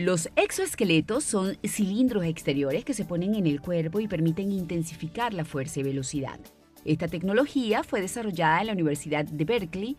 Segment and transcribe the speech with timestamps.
[0.00, 5.44] Los exoesqueletos son cilindros exteriores que se ponen en el cuerpo y permiten intensificar la
[5.44, 6.40] fuerza y velocidad.
[6.86, 9.98] Esta tecnología fue desarrollada en la Universidad de Berkeley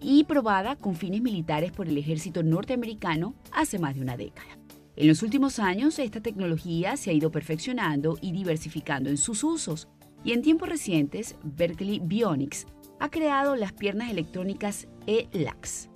[0.00, 4.56] y probada con fines militares por el ejército norteamericano hace más de una década.
[4.94, 9.88] En los últimos años, esta tecnología se ha ido perfeccionando y diversificando en sus usos,
[10.22, 12.68] y en tiempos recientes, Berkeley Bionics
[13.00, 15.89] ha creado las piernas electrónicas ELAX,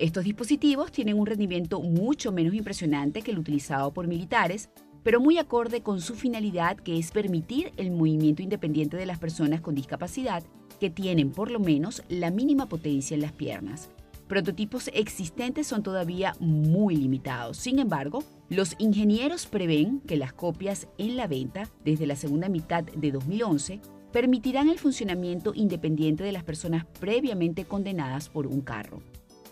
[0.00, 4.70] estos dispositivos tienen un rendimiento mucho menos impresionante que el utilizado por militares,
[5.02, 9.60] pero muy acorde con su finalidad que es permitir el movimiento independiente de las personas
[9.60, 10.42] con discapacidad
[10.80, 13.90] que tienen por lo menos la mínima potencia en las piernas.
[14.26, 17.58] Prototipos existentes son todavía muy limitados.
[17.58, 22.84] Sin embargo, los ingenieros prevén que las copias en la venta desde la segunda mitad
[22.84, 23.80] de 2011
[24.12, 29.02] permitirán el funcionamiento independiente de las personas previamente condenadas por un carro.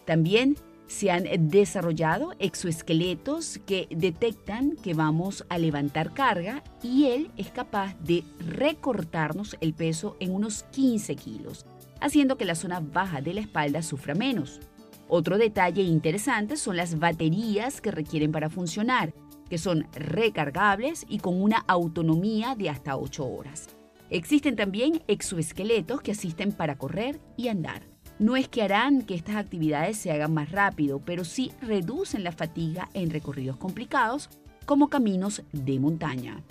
[0.08, 7.50] También se han desarrollado exoesqueletos que detectan que vamos a levantar carga y él es
[7.50, 11.66] capaz de recortarnos el peso en unos 15 kilos,
[12.00, 14.60] haciendo que la zona baja de la espalda sufra menos.
[15.08, 19.12] Otro detalle interesante son las baterías que requieren para funcionar,
[19.50, 23.68] que son recargables y con una autonomía de hasta 8 horas.
[24.08, 27.97] Existen también exoesqueletos que asisten para correr y andar.
[28.18, 32.32] No es que harán que estas actividades se hagan más rápido, pero sí reducen la
[32.32, 34.28] fatiga en recorridos complicados
[34.66, 36.42] como caminos de montaña.